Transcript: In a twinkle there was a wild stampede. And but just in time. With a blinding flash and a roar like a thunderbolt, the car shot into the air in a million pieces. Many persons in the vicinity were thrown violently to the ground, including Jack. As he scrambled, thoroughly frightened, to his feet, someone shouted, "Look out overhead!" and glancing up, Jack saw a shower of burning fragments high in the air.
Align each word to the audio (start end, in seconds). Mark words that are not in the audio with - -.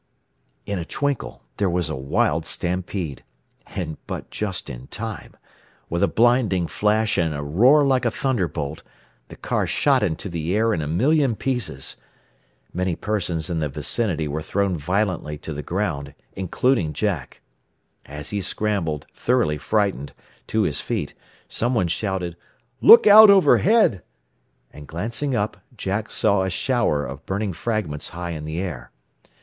In 0.65 0.79
a 0.79 0.83
twinkle 0.83 1.43
there 1.57 1.69
was 1.69 1.87
a 1.87 1.95
wild 1.95 2.47
stampede. 2.47 3.23
And 3.67 3.97
but 4.07 4.31
just 4.31 4.67
in 4.67 4.87
time. 4.87 5.35
With 5.91 6.01
a 6.01 6.07
blinding 6.07 6.65
flash 6.65 7.19
and 7.19 7.35
a 7.35 7.43
roar 7.43 7.83
like 7.85 8.03
a 8.03 8.09
thunderbolt, 8.09 8.81
the 9.27 9.35
car 9.35 9.67
shot 9.67 10.01
into 10.01 10.27
the 10.27 10.55
air 10.55 10.73
in 10.73 10.81
a 10.81 10.87
million 10.87 11.35
pieces. 11.35 11.97
Many 12.73 12.95
persons 12.95 13.47
in 13.47 13.59
the 13.59 13.69
vicinity 13.69 14.27
were 14.27 14.41
thrown 14.41 14.75
violently 14.75 15.37
to 15.37 15.53
the 15.53 15.61
ground, 15.61 16.15
including 16.35 16.93
Jack. 16.93 17.41
As 18.03 18.31
he 18.31 18.41
scrambled, 18.41 19.05
thoroughly 19.13 19.59
frightened, 19.59 20.13
to 20.47 20.63
his 20.63 20.81
feet, 20.81 21.13
someone 21.47 21.87
shouted, 21.87 22.35
"Look 22.81 23.05
out 23.05 23.29
overhead!" 23.29 24.01
and 24.73 24.87
glancing 24.87 25.35
up, 25.35 25.57
Jack 25.77 26.09
saw 26.09 26.41
a 26.41 26.49
shower 26.49 27.05
of 27.05 27.23
burning 27.27 27.53
fragments 27.53 28.09
high 28.09 28.31
in 28.31 28.45
the 28.45 28.59
air. 28.59 28.89